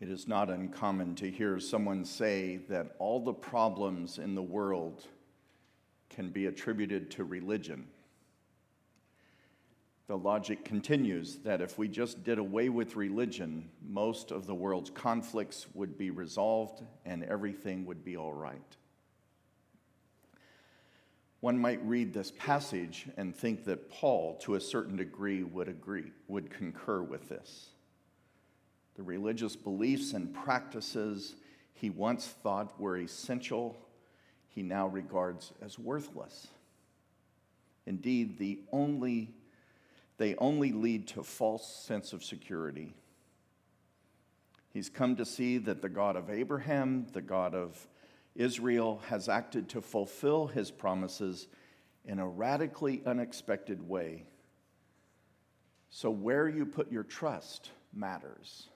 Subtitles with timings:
[0.00, 5.04] It is not uncommon to hear someone say that all the problems in the world
[6.08, 7.86] can be attributed to religion.
[10.06, 14.90] The logic continues that if we just did away with religion, most of the world's
[14.90, 18.76] conflicts would be resolved and everything would be all right.
[21.40, 26.10] One might read this passage and think that Paul, to a certain degree, would agree,
[26.26, 27.68] would concur with this.
[29.00, 31.34] The religious beliefs and practices
[31.72, 33.78] he once thought were essential,
[34.50, 36.48] he now regards as worthless.
[37.86, 39.32] Indeed, the only,
[40.18, 42.92] they only lead to false sense of security.
[44.68, 47.88] He's come to see that the God of Abraham, the God of
[48.34, 51.48] Israel, has acted to fulfill his promises
[52.04, 54.24] in a radically unexpected way.
[55.88, 58.68] So, where you put your trust matters.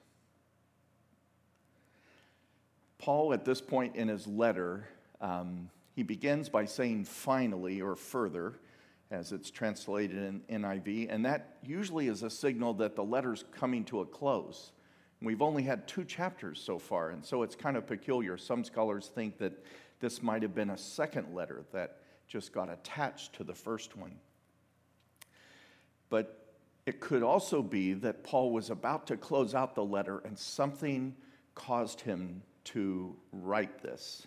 [2.98, 4.88] Paul, at this point in his letter,
[5.20, 8.54] um, he begins by saying finally or further,
[9.10, 13.84] as it's translated in NIV, and that usually is a signal that the letter's coming
[13.84, 14.72] to a close.
[15.22, 18.36] We've only had two chapters so far, and so it's kind of peculiar.
[18.36, 19.64] Some scholars think that
[20.00, 24.16] this might have been a second letter that just got attached to the first one.
[26.10, 30.38] But it could also be that Paul was about to close out the letter and
[30.38, 31.14] something
[31.54, 34.26] caused him to write this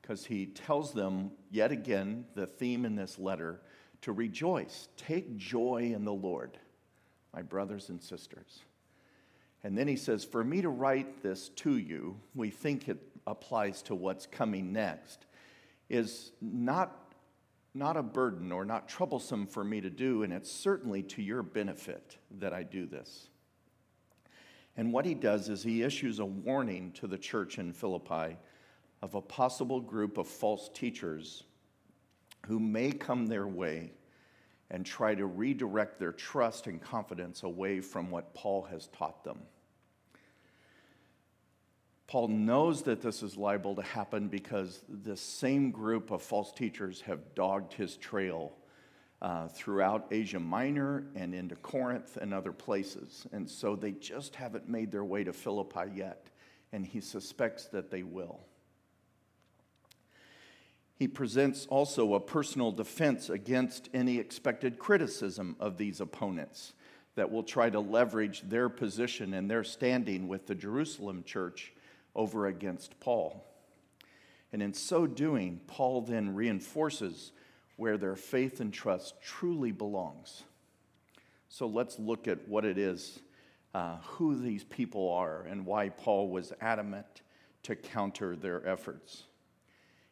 [0.00, 3.62] because he tells them yet again the theme in this letter
[4.02, 4.88] to rejoice.
[4.98, 6.58] Take joy in the Lord,
[7.32, 8.60] my brothers and sisters.
[9.62, 13.80] And then he says, For me to write this to you, we think it applies
[13.82, 15.24] to what's coming next,
[15.88, 17.14] is not,
[17.72, 21.42] not a burden or not troublesome for me to do, and it's certainly to your
[21.42, 23.28] benefit that I do this.
[24.76, 28.36] And what he does is he issues a warning to the church in Philippi
[29.02, 31.44] of a possible group of false teachers
[32.46, 33.92] who may come their way
[34.70, 39.38] and try to redirect their trust and confidence away from what Paul has taught them.
[42.06, 47.00] Paul knows that this is liable to happen because this same group of false teachers
[47.02, 48.52] have dogged his trail
[49.24, 53.26] uh, throughout Asia Minor and into Corinth and other places.
[53.32, 56.28] And so they just haven't made their way to Philippi yet,
[56.74, 58.40] and he suspects that they will.
[60.96, 66.74] He presents also a personal defense against any expected criticism of these opponents
[67.14, 71.72] that will try to leverage their position and their standing with the Jerusalem church
[72.14, 73.42] over against Paul.
[74.52, 77.32] And in so doing, Paul then reinforces
[77.76, 80.44] where their faith and trust truly belongs.
[81.48, 83.20] So let's look at what it is,
[83.74, 87.22] uh, who these people are, and why Paul was adamant
[87.64, 89.24] to counter their efforts.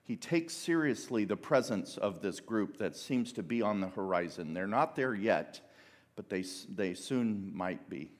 [0.04, 4.52] He takes seriously the presence of this group that seems to be on the horizon.
[4.52, 5.60] They're not there yet,
[6.16, 6.44] but they,
[6.74, 8.10] they soon might be.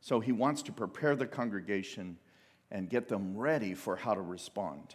[0.00, 2.18] So he wants to prepare the congregation
[2.70, 4.94] and get them ready for how to respond.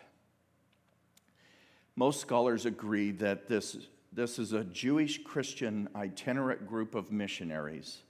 [2.00, 3.76] Most scholars agree that this,
[4.14, 8.04] this is a Jewish Christian itinerant group of missionaries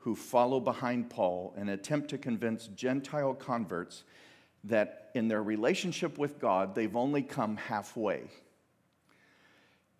[0.00, 4.04] who follow behind Paul and attempt to convince Gentile converts
[4.64, 8.24] that in their relationship with God, they've only come halfway.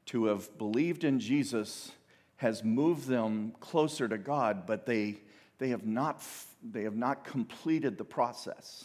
[0.07, 1.93] To have believed in Jesus
[2.37, 5.17] has moved them closer to God, but they,
[5.57, 6.23] they, have not,
[6.63, 8.85] they have not completed the process.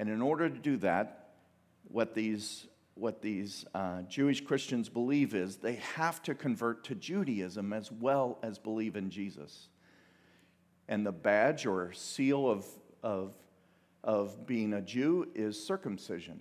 [0.00, 1.28] And in order to do that,
[1.84, 7.72] what these what these uh, Jewish Christians believe is they have to convert to Judaism
[7.72, 9.68] as well as believe in Jesus.
[10.88, 12.66] And the badge or seal of,
[13.02, 13.34] of,
[14.02, 16.40] of being a Jew is circumcision.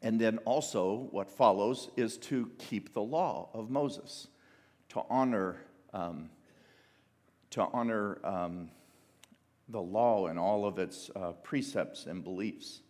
[0.00, 4.28] And then also, what follows is to keep the law of Moses,
[4.90, 5.56] to honor,
[5.92, 6.30] um,
[7.50, 8.70] to honor um,
[9.68, 12.80] the law and all of its uh, precepts and beliefs.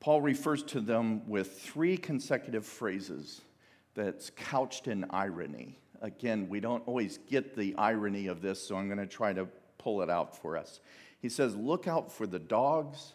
[0.00, 3.40] Paul refers to them with three consecutive phrases
[3.94, 5.78] that's couched in irony.
[6.00, 9.48] Again, we don't always get the irony of this, so I'm going to try to
[9.76, 10.80] pull it out for us.
[11.20, 13.14] He says, Look out for the dogs,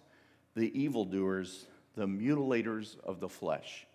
[0.55, 3.85] the evildoers, the mutilators of the flesh.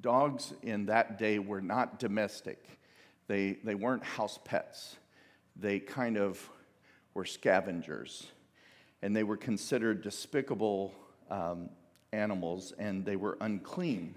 [0.00, 2.62] Dogs in that day were not domestic,
[3.26, 4.96] they, they weren't house pets.
[5.54, 6.48] They kind of
[7.14, 8.26] were scavengers,
[9.02, 10.94] and they were considered despicable
[11.32, 11.70] um,
[12.12, 14.14] animals and they were unclean.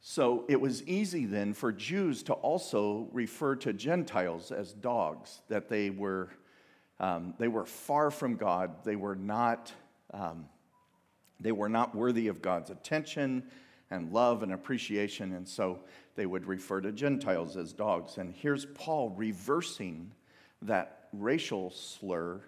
[0.00, 5.68] So it was easy then for Jews to also refer to Gentiles as dogs, that
[5.68, 6.28] they were,
[7.00, 8.68] Um, they were far from God.
[8.84, 9.72] They were not.
[10.14, 10.46] Um,
[11.40, 13.42] they were not worthy of God's attention
[13.90, 15.80] and love and appreciation, and so
[16.14, 18.18] they would refer to Gentiles as dogs.
[18.18, 20.12] And here's Paul reversing
[20.66, 22.40] that racial slur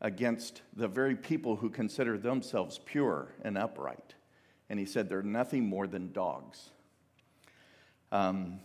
[0.00, 4.14] against the very people who consider themselves pure and upright.
[4.68, 6.70] And he said they're nothing more than dogs.
[8.12, 8.60] Um,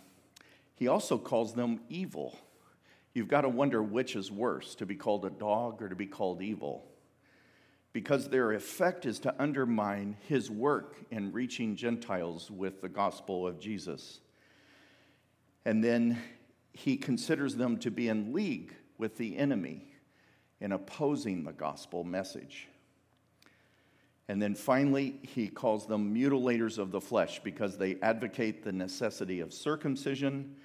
[0.76, 2.38] he also calls them evil.
[3.14, 6.06] You've got to wonder which is worse, to be called a dog or to be
[6.06, 6.86] called evil.
[7.94, 13.60] Because their effect is to undermine his work in reaching Gentiles with the gospel of
[13.60, 14.20] Jesus.
[15.66, 16.22] And then
[16.74, 19.95] he considers them to be in league with the enemy
[20.62, 22.68] in opposing the gospel message.
[24.28, 29.40] And then finally, he calls them mutilators of the flesh because they advocate the necessity
[29.40, 30.56] of circumcision.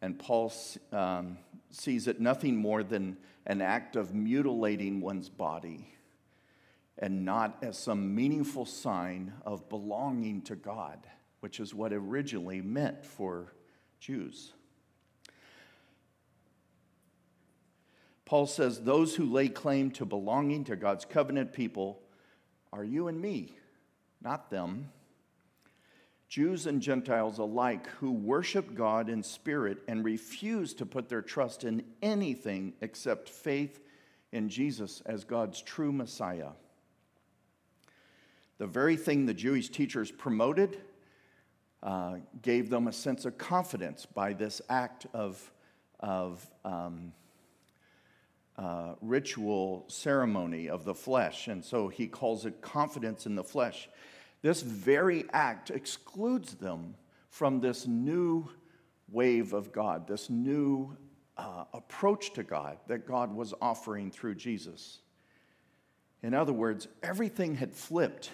[0.00, 0.52] And Paul
[0.92, 1.38] um,
[1.70, 5.88] sees it nothing more than an act of mutilating one's body
[6.98, 10.98] and not as some meaningful sign of belonging to God,
[11.40, 13.52] which is what originally meant for
[13.98, 14.52] Jews.
[18.32, 22.00] Paul says, Those who lay claim to belonging to God's covenant people
[22.72, 23.52] are you and me,
[24.22, 24.88] not them.
[26.30, 31.64] Jews and Gentiles alike who worship God in spirit and refuse to put their trust
[31.64, 33.80] in anything except faith
[34.32, 36.52] in Jesus as God's true Messiah.
[38.56, 40.80] The very thing the Jewish teachers promoted
[41.82, 45.52] uh, gave them a sense of confidence by this act of,
[46.00, 47.12] of um,
[48.58, 51.48] uh, ritual ceremony of the flesh.
[51.48, 53.88] And so he calls it confidence in the flesh.
[54.42, 56.94] This very act excludes them
[57.30, 58.48] from this new
[59.08, 60.96] wave of God, this new
[61.38, 64.98] uh, approach to God that God was offering through Jesus.
[66.22, 68.30] In other words, everything had flipped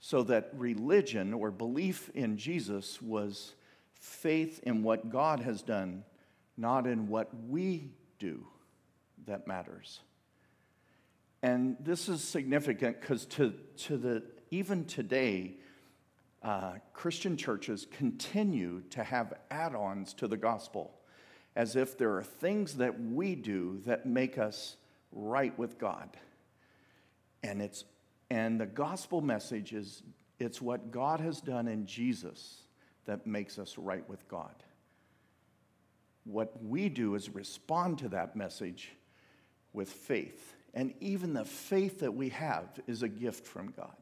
[0.00, 3.54] so that religion or belief in Jesus was
[3.94, 6.04] faith in what God has done,
[6.56, 8.46] not in what we do
[9.26, 10.00] that matters.
[11.42, 15.56] And this is significant because to, to the, even today,
[16.42, 20.94] uh, Christian churches continue to have add ons to the gospel
[21.56, 24.76] as if there are things that we do that make us
[25.12, 26.16] right with God.
[27.42, 27.84] And, it's,
[28.30, 30.02] and the gospel message is
[30.38, 32.62] it's what God has done in Jesus
[33.06, 34.54] that makes us right with God.
[36.24, 38.92] What we do is respond to that message
[39.78, 40.56] with faith.
[40.74, 43.94] And even the faith that we have is a gift from God.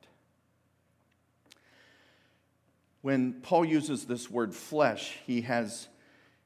[3.02, 5.88] When Paul uses this word flesh, he has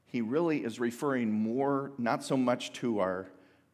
[0.06, 3.28] he really is referring more not so much to our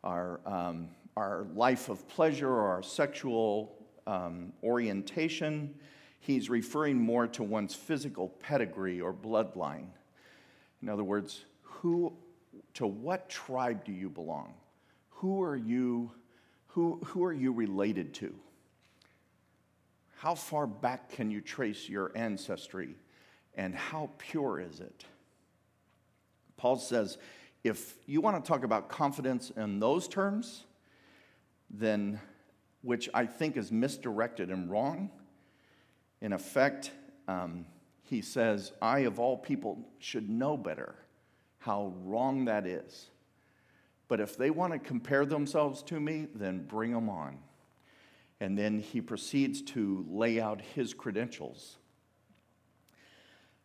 [0.05, 3.75] our um, our life of pleasure or our sexual
[4.06, 5.75] um, orientation.
[6.20, 9.88] He's referring more to one's physical pedigree or bloodline.
[10.82, 12.12] In other words, who
[12.75, 14.52] to what tribe do you belong?
[15.17, 16.11] Who are you,
[16.69, 18.35] who, who are you related to?
[20.19, 22.97] How far back can you trace your ancestry
[23.55, 25.05] and how pure is it?
[26.57, 27.17] Paul says,
[27.64, 30.64] if you want to talk about confidence in those terms,
[31.71, 32.21] then,
[32.83, 35.11] which I think is misdirected and wrong,
[36.21, 36.90] in effect,
[37.26, 37.67] um,
[38.02, 40.95] he says, I of all people should know better
[41.59, 43.07] how wrong that is.
[44.09, 47.39] But if they want to compare themselves to me, then bring them on.
[48.41, 51.77] And then he proceeds to lay out his credentials.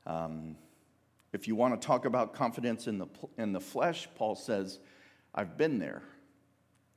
[0.05, 0.55] Um,
[1.33, 3.07] if you want to talk about confidence in the,
[3.37, 4.79] in the flesh, Paul says,
[5.33, 6.03] I've been there,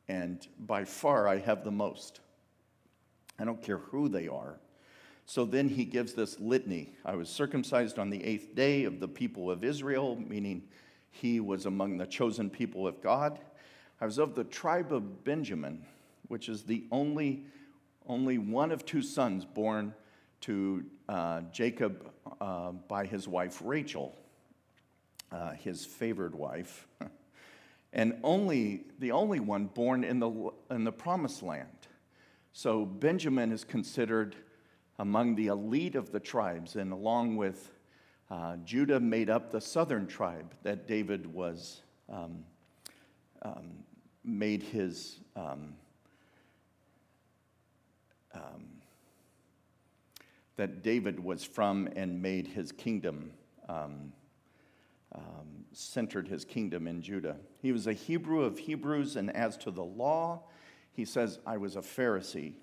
[0.08, 2.20] and by far I have the most.
[3.38, 4.58] I don't care who they are.
[5.26, 9.08] So then he gives this litany I was circumcised on the eighth day of the
[9.08, 10.64] people of Israel, meaning
[11.14, 13.38] he was among the chosen people of God.
[14.00, 15.86] I was of the tribe of Benjamin,
[16.26, 17.44] which is the only,
[18.08, 19.94] only one of two sons born
[20.40, 24.18] to uh, Jacob uh, by his wife Rachel,
[25.30, 26.88] uh, his favored wife,
[27.92, 31.68] and only the only one born in the, in the promised land.
[32.52, 34.34] So Benjamin is considered
[34.98, 37.70] among the elite of the tribes, and along with
[38.30, 42.44] uh, Judah made up the southern tribe that David was um,
[43.42, 43.70] um,
[44.24, 45.74] made his um,
[48.34, 48.64] um,
[50.56, 53.32] that David was from and made his kingdom
[53.68, 54.12] um,
[55.14, 57.36] um, centered his kingdom in Judah.
[57.60, 60.42] He was a Hebrew of Hebrews, and as to the law,
[60.92, 62.54] he says, I was a Pharisee,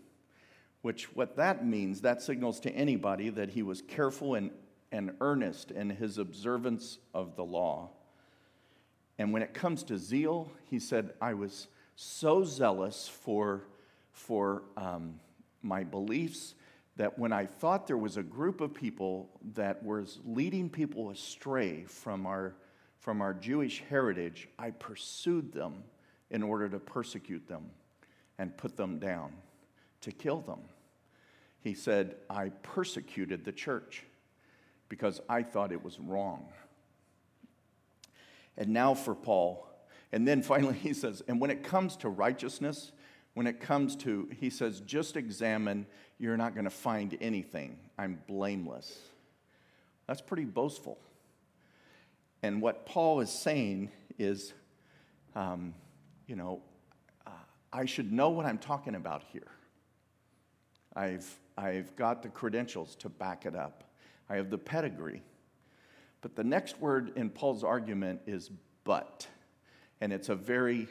[0.81, 4.51] which what that means, that signals to anybody that he was careful and,
[4.91, 7.89] and earnest in his observance of the law.
[9.17, 13.63] And when it comes to zeal, he said, I was so zealous for,
[14.11, 15.19] for um,
[15.61, 16.55] my beliefs
[16.97, 21.83] that when I thought there was a group of people that was leading people astray
[21.83, 22.55] from our,
[22.99, 25.83] from our Jewish heritage, I pursued them
[26.29, 27.69] in order to persecute them
[28.37, 29.33] and put them down,
[30.01, 30.59] to kill them.
[31.59, 34.03] He said, I persecuted the church
[34.91, 36.49] because I thought it was wrong.
[38.57, 39.65] And now for Paul,
[40.11, 42.91] and then finally he says, and when it comes to righteousness,
[43.33, 45.85] when it comes to, he says, just examine,
[46.19, 47.79] you're not going to find anything.
[47.97, 48.99] I'm blameless.
[50.07, 50.99] That's pretty boastful.
[52.43, 54.51] And what Paul is saying is,
[55.35, 55.73] um,
[56.27, 56.61] you know,
[57.25, 57.29] uh,
[57.71, 59.47] I should know what I'm talking about here.
[60.97, 63.85] I've, I've got the credentials to back it up,
[64.31, 65.21] I have the pedigree.
[66.21, 68.49] But the next word in Paul's argument is
[68.85, 69.27] but.
[69.99, 70.87] And it's a very,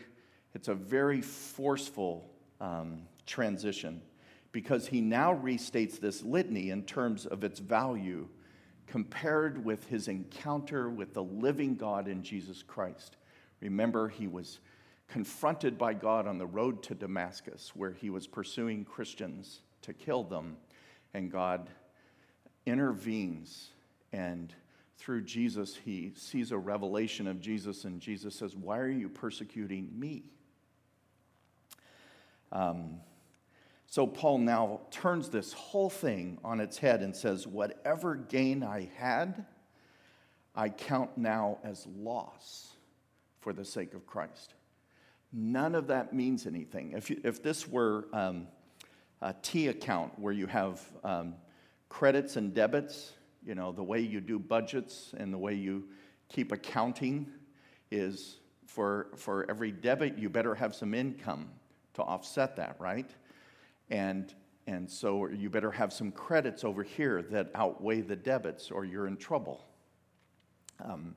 [0.54, 2.30] it's a very forceful
[2.60, 4.02] um, transition
[4.52, 8.28] because he now restates this litany in terms of its value
[8.86, 13.16] compared with his encounter with the living God in Jesus Christ.
[13.62, 14.60] Remember, he was
[15.08, 20.24] confronted by God on the road to Damascus, where he was pursuing Christians to kill
[20.24, 20.58] them,
[21.14, 21.70] and God
[22.70, 23.70] intervenes
[24.12, 24.54] and
[25.00, 29.88] through Jesus, he sees a revelation of Jesus, and Jesus says, Why are you persecuting
[29.98, 30.24] me?
[32.52, 33.00] Um,
[33.86, 38.90] so Paul now turns this whole thing on its head and says, Whatever gain I
[38.96, 39.46] had,
[40.54, 42.76] I count now as loss
[43.40, 44.54] for the sake of Christ.
[45.32, 46.92] None of that means anything.
[46.92, 48.48] If, you, if this were um,
[49.22, 51.34] a T account where you have um,
[51.90, 53.12] credits and debits,
[53.44, 55.84] you know, the way you do budgets and the way you
[56.30, 57.26] keep accounting
[57.90, 61.50] is for, for every debit, you better have some income
[61.94, 63.10] to offset that, right?
[63.90, 64.32] And,
[64.66, 69.08] and so you better have some credits over here that outweigh the debits, or you're
[69.08, 69.66] in trouble.
[70.82, 71.16] Um,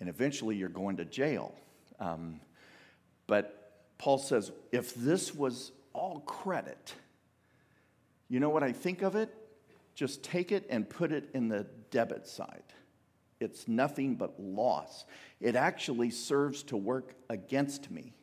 [0.00, 1.54] and eventually you're going to jail.
[1.98, 2.40] Um,
[3.26, 6.94] but Paul says if this was all credit,
[8.28, 9.34] you know what I think of it?
[9.94, 12.62] Just take it and put it in the debit side.
[13.40, 15.04] It's nothing but loss.
[15.40, 18.14] It actually serves to work against me.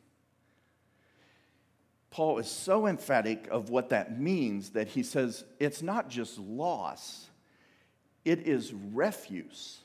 [2.10, 7.30] Paul is so emphatic of what that means that he says it's not just loss,
[8.24, 9.78] it is refuse.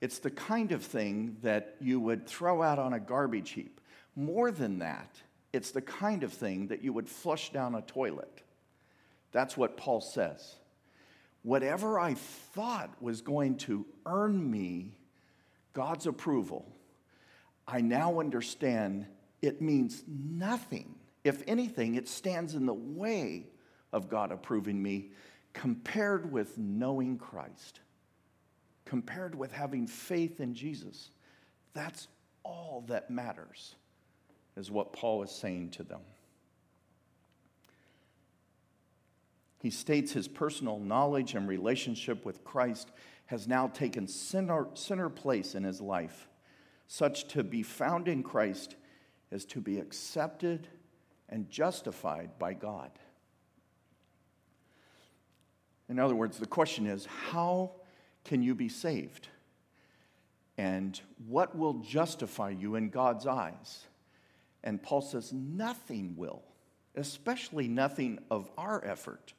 [0.00, 3.80] It's the kind of thing that you would throw out on a garbage heap.
[4.16, 5.14] More than that,
[5.52, 8.42] it's the kind of thing that you would flush down a toilet.
[9.32, 10.56] That's what Paul says
[11.42, 14.92] whatever I thought was going to earn me
[15.72, 16.66] God's approval,
[17.66, 19.06] I now understand
[19.40, 20.94] it means nothing.
[21.24, 23.46] If anything, it stands in the way
[23.92, 25.10] of God approving me
[25.52, 27.80] compared with knowing Christ,
[28.84, 31.10] compared with having faith in Jesus.
[31.74, 32.08] That's
[32.42, 33.74] all that matters,
[34.56, 36.00] is what Paul is saying to them.
[39.62, 42.90] He states his personal knowledge and relationship with Christ
[43.26, 46.26] has now taken center, center place in his life.
[46.88, 48.74] Such to be found in Christ
[49.30, 50.66] as to be accepted
[51.28, 52.90] and justified by God.
[55.88, 57.70] In other words, the question is how
[58.24, 59.28] can you be saved?
[60.58, 63.84] And what will justify you in God's eyes?
[64.64, 66.42] And Paul says, nothing will,
[66.96, 69.34] especially nothing of our effort.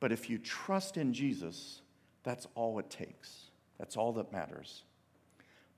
[0.00, 1.80] But if you trust in Jesus,
[2.22, 3.46] that's all it takes.
[3.78, 4.82] That's all that matters.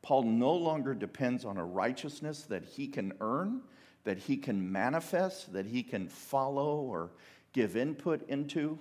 [0.03, 3.61] Paul no longer depends on a righteousness that he can earn,
[4.05, 7.11] that he can manifest, that he can follow or
[7.53, 8.79] give input into,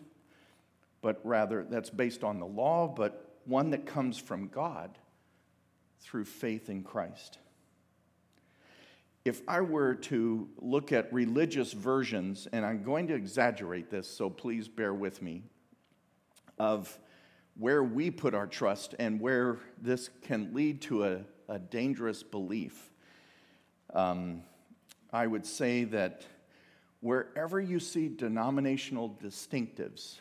[1.01, 4.97] but rather that's based on the law, but one that comes from God
[5.99, 7.39] through faith in Christ
[9.25, 14.29] if I were to look at religious versions, and I'm going to exaggerate this, so
[14.29, 15.43] please bear with me,
[16.57, 16.97] of
[17.57, 22.91] where we put our trust and where this can lead to a, a dangerous belief,
[23.93, 24.43] um,
[25.11, 26.23] I would say that
[27.01, 30.19] wherever you see denominational distinctives,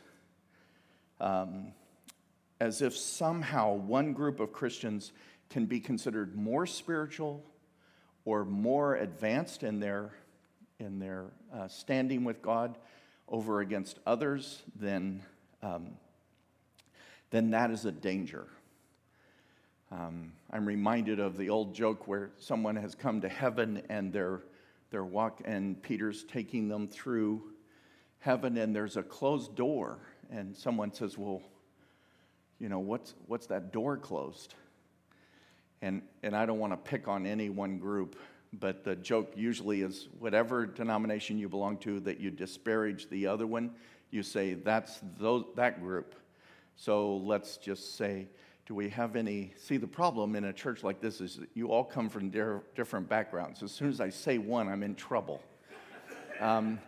[1.20, 1.72] um,
[2.60, 5.12] as if somehow one group of Christians
[5.50, 7.44] can be considered more spiritual
[8.24, 10.12] or more advanced in their,
[10.78, 12.76] in their uh, standing with God
[13.28, 15.22] over against others, then,
[15.62, 15.90] um,
[17.30, 18.46] then that is a danger.
[19.90, 24.42] Um, I'm reminded of the old joke where someone has come to heaven and they're,
[24.90, 27.42] they're walk, and Peter's taking them through
[28.20, 29.98] heaven, and there's a closed door,
[30.30, 31.42] and someone says, "Well,
[32.58, 34.54] you know, what's what's that door closed?"
[35.82, 38.16] And and I don't want to pick on any one group,
[38.52, 43.46] but the joke usually is whatever denomination you belong to that you disparage the other
[43.46, 43.70] one,
[44.10, 46.14] you say that's those, that group.
[46.76, 48.28] So let's just say
[48.68, 51.82] do we have any see the problem in a church like this is you all
[51.82, 53.62] come from different backgrounds.
[53.62, 55.42] As soon as i say one i'm in trouble.
[56.38, 56.78] Um,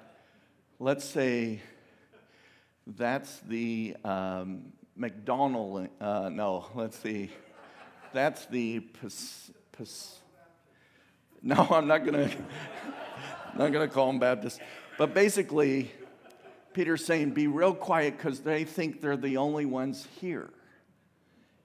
[0.79, 1.61] let's say
[2.87, 7.31] that's the um, mcdonald uh, no let's see
[8.13, 10.19] that's the Pas- Pas-
[11.43, 12.31] no i'm not gonna
[13.57, 14.61] not gonna call them baptist
[14.99, 15.91] but basically
[16.73, 20.51] peter's saying be real quiet because they think they're the only ones here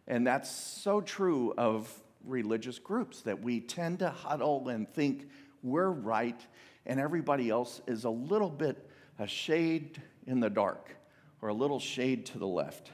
[0.07, 1.91] and that's so true of
[2.23, 5.29] religious groups that we tend to huddle and think
[5.63, 6.39] we're right
[6.85, 10.95] and everybody else is a little bit a shade in the dark
[11.41, 12.91] or a little shade to the left.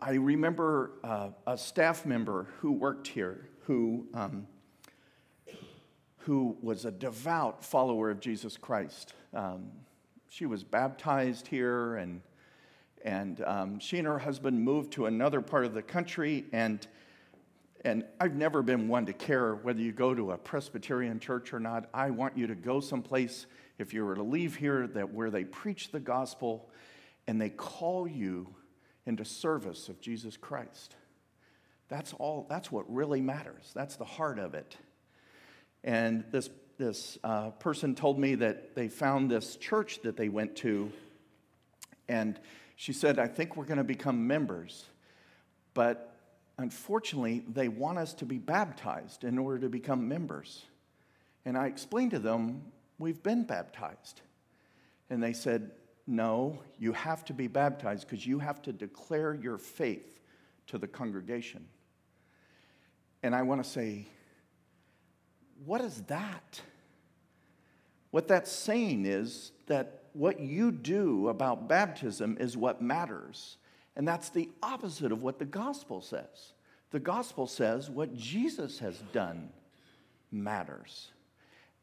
[0.00, 4.46] I remember uh, a staff member who worked here who, um,
[6.18, 9.14] who was a devout follower of Jesus Christ.
[9.34, 9.70] Um,
[10.28, 12.20] she was baptized here and
[13.04, 16.44] and um, she and her husband moved to another part of the country.
[16.52, 16.86] And,
[17.84, 21.60] and I've never been one to care whether you go to a Presbyterian church or
[21.60, 21.88] not.
[21.94, 23.46] I want you to go someplace,
[23.78, 26.68] if you were to leave here, that where they preach the gospel
[27.26, 28.52] and they call you
[29.08, 30.94] into service of Jesus Christ.
[31.88, 33.72] That's all, that's what really matters.
[33.74, 34.76] That's the heart of it.
[35.82, 40.56] And this, this uh, person told me that they found this church that they went
[40.56, 40.92] to,
[42.08, 42.38] and
[42.76, 44.84] she said, I think we're going to become members.
[45.74, 46.14] But
[46.58, 50.64] unfortunately, they want us to be baptized in order to become members.
[51.44, 52.62] And I explained to them,
[52.98, 54.22] We've been baptized.
[55.08, 55.70] And they said,
[56.10, 60.18] No, you have to be baptized because you have to declare your faith
[60.68, 61.66] to the congregation.
[63.22, 64.06] And I want to say,
[65.66, 66.62] What is that?
[68.10, 73.58] What that's saying is that what you do about baptism is what matters.
[73.94, 76.54] And that's the opposite of what the gospel says.
[76.90, 79.50] The gospel says what Jesus has done
[80.32, 81.12] matters.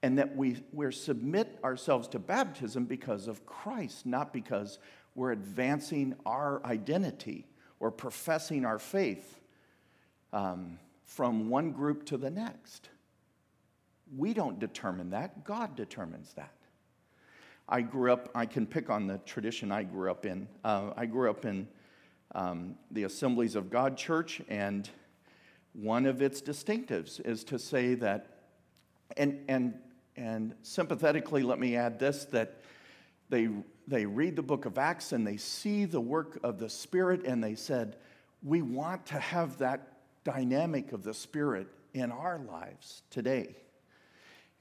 [0.05, 4.77] And that we we submit ourselves to baptism because of Christ, not because
[5.15, 7.47] we're advancing our identity
[7.79, 9.39] or professing our faith
[10.31, 12.89] um, from one group to the next.
[14.15, 16.53] We don't determine that, God determines that.
[17.67, 20.47] I grew up, I can pick on the tradition I grew up in.
[20.63, 21.67] Uh, I grew up in
[22.35, 24.87] um, the Assemblies of God Church, and
[25.73, 28.27] one of its distinctives is to say that,
[29.17, 29.79] and, and,
[30.17, 32.62] and sympathetically, let me add this that
[33.30, 33.49] they,
[33.88, 37.43] they read the book of Acts and they see the work of the Spirit, and
[37.43, 37.97] they said,
[38.43, 43.56] We want to have that dynamic of the Spirit in our lives today.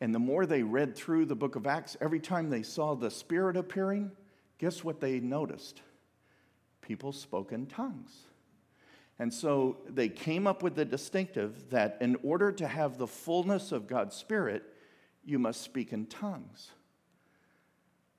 [0.00, 3.10] And the more they read through the book of Acts, every time they saw the
[3.10, 4.10] Spirit appearing,
[4.58, 5.80] guess what they noticed?
[6.82, 8.12] People spoke in tongues.
[9.18, 13.70] And so they came up with the distinctive that in order to have the fullness
[13.70, 14.64] of God's Spirit,
[15.24, 16.70] you must speak in tongues.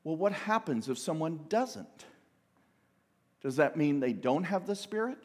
[0.04, 2.06] Well, what happens if someone doesn't?
[3.42, 5.18] Does that mean they don't have the Spirit?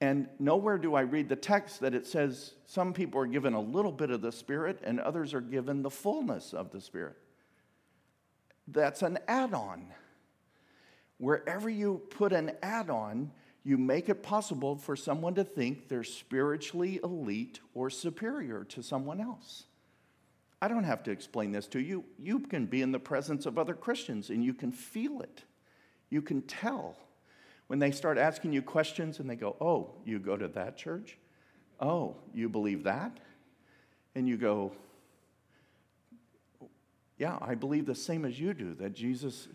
[0.00, 3.60] And nowhere do I read the text that it says some people are given a
[3.60, 7.16] little bit of the Spirit and others are given the fullness of the Spirit.
[8.66, 9.86] That's an add on.
[11.18, 16.02] Wherever you put an add on, you make it possible for someone to think they're
[16.02, 19.64] spiritually elite or superior to someone else.
[20.62, 22.04] I don't have to explain this to you.
[22.18, 25.44] You can be in the presence of other Christians and you can feel it,
[26.10, 26.96] you can tell
[27.68, 31.16] when they start asking you questions and they go, Oh, you go to that church?
[31.78, 33.18] Oh, you believe that?
[34.16, 34.72] And you go,
[37.16, 39.46] Yeah, I believe the same as you do that Jesus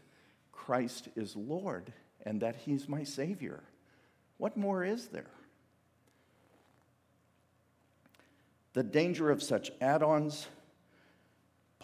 [0.53, 1.91] Christ is Lord
[2.25, 3.61] and that He's my Savior.
[4.37, 5.29] What more is there?
[8.73, 10.47] The danger of such add ons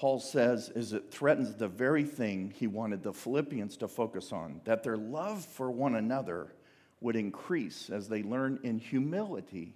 [0.01, 4.59] Paul says is it threatens the very thing he wanted the Philippians to focus on
[4.63, 6.55] that their love for one another
[7.01, 9.75] would increase as they learn in humility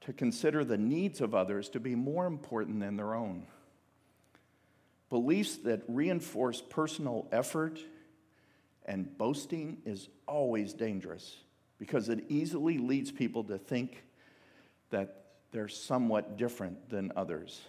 [0.00, 3.46] to consider the needs of others to be more important than their own.
[5.10, 7.78] Beliefs that reinforce personal effort
[8.86, 11.36] and boasting is always dangerous
[11.78, 14.02] because it easily leads people to think
[14.88, 17.60] that they're somewhat different than others.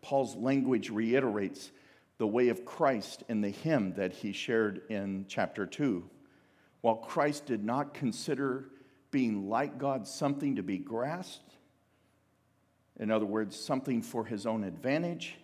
[0.00, 1.70] Paul's language reiterates
[2.18, 6.04] the way of Christ in the hymn that he shared in chapter 2.
[6.80, 8.70] While Christ did not consider
[9.10, 11.54] being like God something to be grasped,
[12.98, 15.36] in other words, something for his own advantage,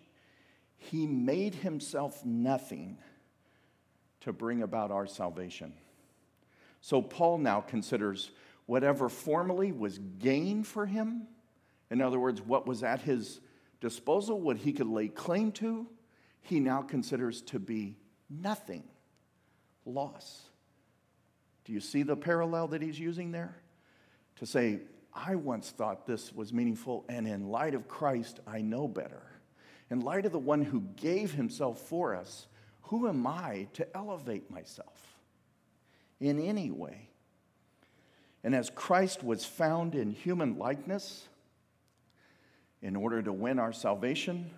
[0.76, 2.98] he made himself nothing
[4.20, 5.72] to bring about our salvation.
[6.80, 8.30] So Paul now considers
[8.66, 11.28] whatever formerly was gain for him,
[11.90, 13.40] in other words, what was at his
[13.84, 15.86] disposal, what he could lay claim to,
[16.40, 17.98] he now considers to be
[18.30, 18.82] nothing,
[19.84, 20.40] loss.
[21.66, 23.54] Do you see the parallel that he's using there?
[24.36, 24.80] To say,
[25.12, 29.22] I once thought this was meaningful, and in light of Christ, I know better.
[29.90, 32.46] In light of the one who gave himself for us,
[32.84, 35.18] who am I to elevate myself
[36.20, 37.10] in any way?
[38.42, 41.28] And as Christ was found in human likeness,
[42.84, 44.50] in order to win our salvation,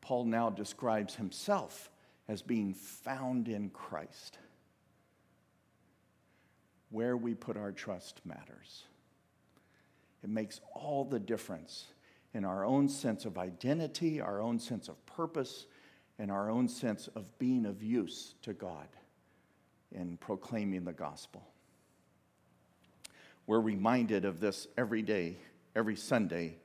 [0.00, 1.90] Paul now describes himself
[2.26, 4.38] as being found in Christ.
[6.88, 8.84] Where we put our trust matters.
[10.24, 11.88] It makes all the difference
[12.32, 15.66] in our own sense of identity, our own sense of purpose,
[16.18, 18.88] and our own sense of being of use to God
[19.94, 21.46] in proclaiming the gospel.
[23.46, 25.36] We're reminded of this every day,
[25.76, 26.56] every Sunday,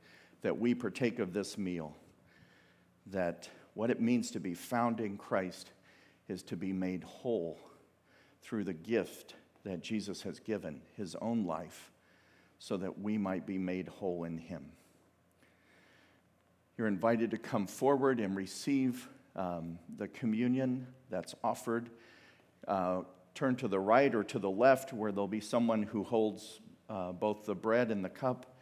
[0.42, 1.96] that we partake of this meal.
[3.08, 5.72] That what it means to be found in Christ
[6.28, 7.60] is to be made whole
[8.42, 11.92] through the gift that Jesus has given, his own life,
[12.60, 14.72] so that we might be made whole in him.
[16.78, 21.90] You're invited to come forward and receive um, the communion that's offered.
[22.68, 23.02] Uh,
[23.36, 27.12] turn to the right or to the left, where there'll be someone who holds uh,
[27.12, 28.57] both the bread and the cup.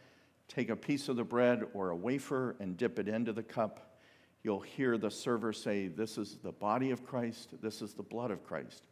[0.48, 3.98] Take a piece of the bread or a wafer and dip it into the cup.
[4.42, 8.30] You'll hear the server say, This is the body of Christ, this is the blood
[8.30, 8.86] of Christ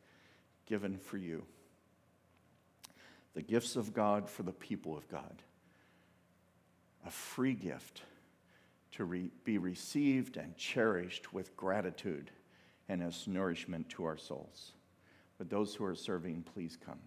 [0.66, 1.44] given for you.
[3.34, 5.42] The gifts of God for the people of God.
[7.06, 8.02] A free gift
[8.92, 12.30] to re- be received and cherished with gratitude
[12.88, 14.72] and as nourishment to our souls.
[15.36, 17.00] But those who are serving, please come.